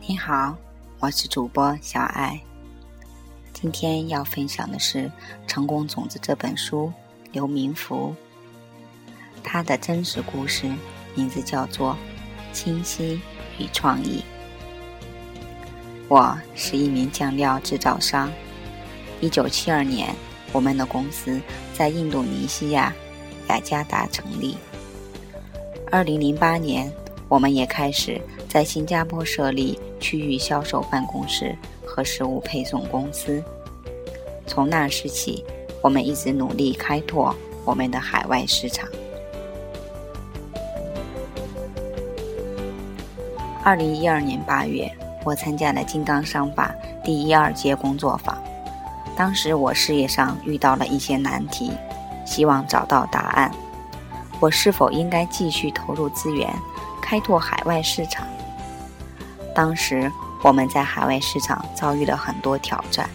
[0.00, 0.56] 你好，
[1.00, 2.40] 我是主播小爱。
[3.52, 4.98] 今天要分享的是
[5.46, 6.92] 《成功种子》这本书，
[7.32, 8.14] 刘明福。
[9.42, 10.70] 他的真实故事
[11.14, 11.96] 名字叫做
[12.54, 13.20] 《清晰
[13.58, 14.20] 与创意》。
[16.08, 18.32] 我是一名酱料制造商。
[19.20, 20.14] 一九七二年，
[20.52, 21.40] 我们的公司
[21.74, 22.94] 在印度尼西亚
[23.48, 24.56] 雅加达成立。
[25.90, 26.92] 二零零八年，
[27.28, 31.56] 我们也开始在新加坡设立区域销售办公室
[31.86, 33.42] 和食物配送公司。
[34.46, 35.42] 从那时起，
[35.82, 38.86] 我们一直努力开拓我们的海外市场。
[43.64, 44.90] 二零一二年八月，
[45.24, 48.36] 我参加了金刚商法第一二届工作坊。
[49.16, 51.72] 当时我事业上遇到了一些难题，
[52.26, 53.50] 希望找到答案。
[54.40, 56.48] 我是否应该继续投入资源，
[57.02, 58.26] 开拓海外市场？
[59.54, 60.10] 当时
[60.42, 63.10] 我们在海外市场遭遇了很多挑战。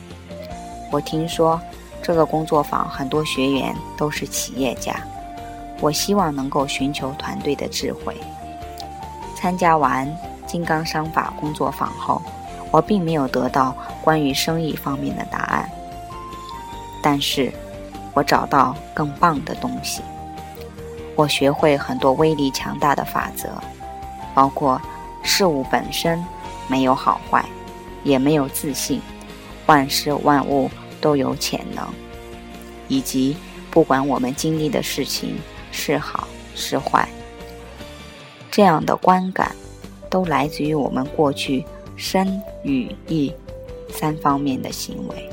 [0.91, 1.59] 我听说
[2.01, 4.93] 这个工作坊很多学员都是企业家，
[5.79, 8.17] 我希望能够寻求团队的智慧。
[9.33, 10.05] 参加完
[10.45, 12.21] 金刚商法工作坊后，
[12.69, 15.69] 我并没有得到关于生意方面的答案，
[17.01, 17.49] 但是
[18.13, 20.01] 我找到更棒的东西。
[21.15, 23.49] 我学会很多威力强大的法则，
[24.33, 24.81] 包括
[25.21, 26.23] 事物本身
[26.67, 27.45] 没有好坏，
[28.03, 29.01] 也没有自信，
[29.67, 30.69] 万事万物
[30.99, 31.87] 都有潜能，
[32.87, 33.37] 以及
[33.69, 35.37] 不管我们经历的事情
[35.71, 37.07] 是好是坏，
[38.49, 39.55] 这样的观感
[40.09, 43.33] 都来自于我们过去身语意
[43.89, 45.29] 三方面的行为。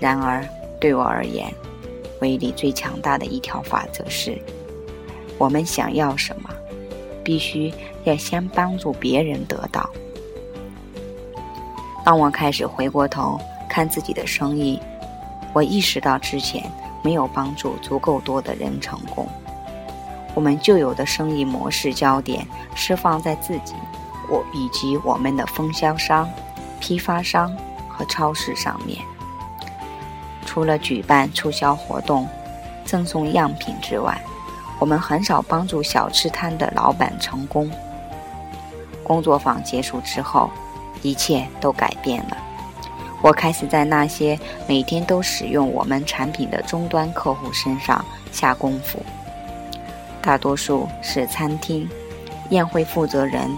[0.00, 0.44] 然而，
[0.80, 1.52] 对我而言，
[2.22, 4.40] 威力最强大的一条法则是：
[5.38, 6.48] 我们想要什么，
[7.24, 9.90] 必须要先帮助别人得到。
[12.04, 13.38] 当我开始回过头
[13.68, 14.78] 看自己的生意，
[15.52, 16.62] 我意识到之前
[17.02, 19.28] 没有帮助足够多的人成功。
[20.34, 23.74] 我们旧有的生意模式焦点是放在自己、
[24.30, 26.30] 我以及我们的分销商、
[26.80, 27.54] 批发商
[27.88, 28.98] 和超市上面。
[30.44, 32.28] 除了举办促销活动、
[32.84, 34.20] 赠送样品之外，
[34.78, 37.70] 我们很少帮助小吃摊的老板成功。
[39.02, 40.50] 工作坊结束之后，
[41.00, 42.36] 一切都改变了。
[43.22, 48.98] 我开始在那些每天都使用我们产品的终端客户身上下功夫，
[50.20, 51.88] 大多数是餐厅、
[52.50, 53.48] 宴会负责人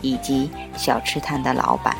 [0.00, 1.96] 以及小吃摊的老板。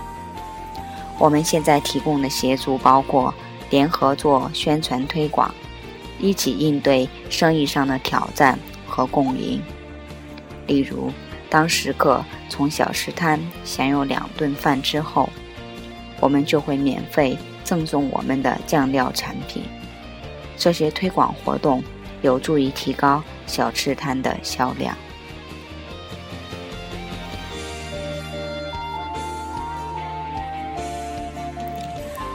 [1.18, 3.32] 我们现在提供的协助包括。
[3.72, 5.52] 联合做宣传推广，
[6.20, 9.62] 一起应对生意上的挑战和共赢。
[10.66, 11.10] 例如，
[11.48, 15.26] 当食客从小吃摊享用两顿饭之后，
[16.20, 19.62] 我们就会免费赠送我们的酱料产品。
[20.58, 21.82] 这些推广活动
[22.20, 24.94] 有助于提高小吃摊的销量。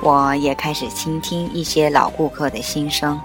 [0.09, 3.19] 我也开始倾听一些老顾客的心声，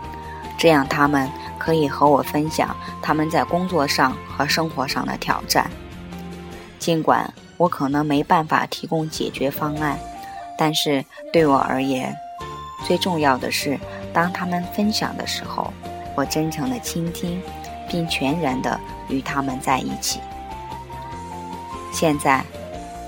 [0.59, 5.71] 这样他们可以和我分享他们在工作上和生活上的挑战。
[6.81, 9.97] 尽管我可能没办法提供解决方案，
[10.59, 12.13] 但是对我而言，
[12.85, 13.79] 最重要的是
[14.13, 15.73] 当他们分享的时候，
[16.17, 17.41] 我真诚的倾听，
[17.89, 20.19] 并全然的与他们在一起。
[21.93, 22.45] 现在，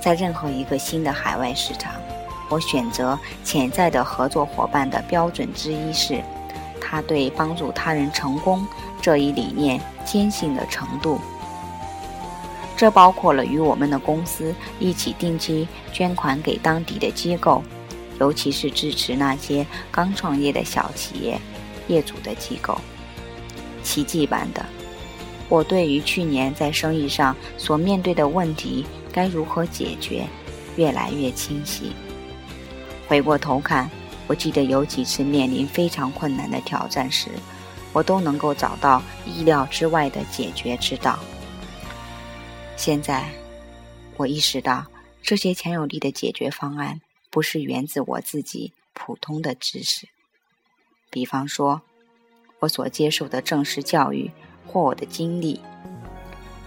[0.01, 1.93] 在任何一个新的海外市场。
[2.55, 6.23] 我选择潜在的合作伙伴的标准之一是，
[6.81, 8.65] 他对帮助他人成功
[9.03, 11.19] 这一理念坚信的程度。
[12.77, 17.61] 这包括了与我们的公司一起定期捐款给当地的机构，
[18.21, 21.41] 尤其是支持那些刚创业的小企业
[21.89, 22.79] 业主的机构。
[23.83, 24.65] 奇迹般的，
[25.49, 30.25] 我对于去年在生意上所面对的问题该如何解决，
[30.77, 31.93] 越来越清晰。
[33.15, 33.89] 回过头看，
[34.27, 37.29] 我记得有几次面临非常困难的挑战时，
[37.93, 41.17] 我都能够找到意料之外的解决之道。
[42.77, 43.31] 现在，
[44.17, 44.85] 我意识到
[45.23, 47.01] 这些强有力的解决方案
[47.31, 50.09] 不是源自我自己普通的知识，
[51.09, 51.81] 比方说，
[52.59, 54.29] 我所接受的正式教育
[54.67, 55.61] 或我的经历。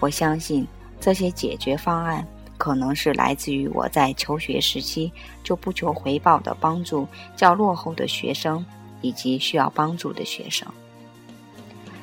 [0.00, 0.66] 我相信
[0.98, 2.26] 这些解决方案。
[2.58, 5.10] 可能是来自于我在求学时期
[5.42, 7.06] 就不求回报的帮助
[7.36, 8.66] 较落后的学生
[9.00, 10.66] 以及需要帮助的学生。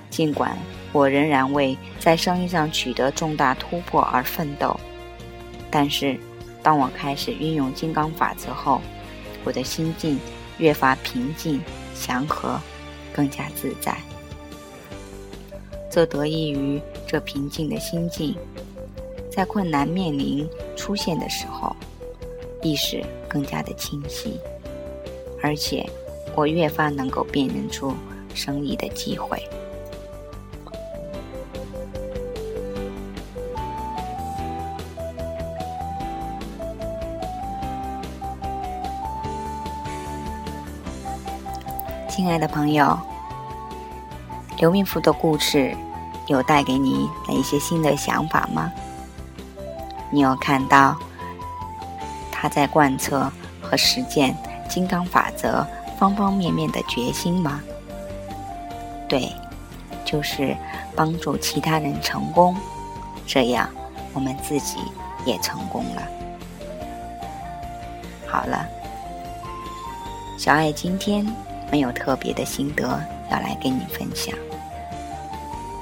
[0.09, 0.57] 尽管
[0.93, 4.79] 我仍然为在生意上取得重大突破而奋斗，
[5.69, 6.17] 但是
[6.63, 8.81] 当我开始运用金刚法则后，
[9.43, 10.17] 我的心境
[10.57, 11.61] 越发平静、
[11.93, 12.57] 祥和，
[13.13, 13.97] 更加自在。
[15.91, 18.35] 这得益于这平静的心境，
[19.35, 21.75] 在困难面临出现的时候，
[22.61, 24.39] 意识更加的清晰，
[25.43, 25.85] 而且
[26.35, 27.93] 我越发能够辨认出
[28.33, 29.37] 生意的机会。
[42.07, 42.97] 亲爱的朋友，
[44.59, 45.75] 刘明福的故事
[46.27, 48.71] 有带给你哪一些新的想法吗？
[50.11, 50.95] 你有看到
[52.31, 53.31] 他在贯彻
[53.61, 54.35] 和实践
[54.69, 55.65] 金刚法则
[55.97, 57.61] 方方面面的决心吗？
[59.07, 59.31] 对，
[60.03, 60.55] 就是
[60.95, 62.55] 帮助其他人成功，
[63.25, 63.69] 这样
[64.13, 64.77] 我们自己
[65.25, 66.01] 也成功了。
[68.27, 68.65] 好了，
[70.37, 71.25] 小爱今天。
[71.71, 72.83] 没有特别的心得
[73.31, 74.33] 要来跟你分享，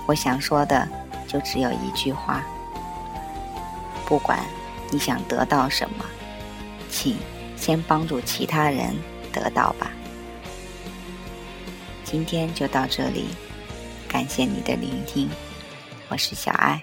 [0.08, 0.88] 我想说的
[1.28, 2.42] 就只有一句话：
[4.06, 4.40] 不管
[4.92, 6.06] 你想得到什么，
[6.90, 7.18] 请
[7.56, 8.96] 先帮助其他人
[9.32, 9.92] 得到吧。
[12.04, 13.30] 今天就到这里，
[14.08, 15.30] 感谢你的聆听，
[16.10, 16.80] 我是小爱，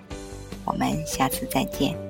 [0.64, 2.09] 我们下次再见。